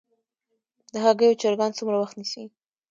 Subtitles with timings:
[0.93, 2.43] د هګیو چرګان څومره وخت نیسي؟